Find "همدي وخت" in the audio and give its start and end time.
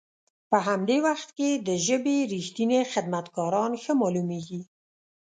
0.67-1.29